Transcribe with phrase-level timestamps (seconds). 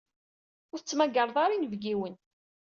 [0.71, 2.15] Ur tettmagareḍ ara inebgiwen.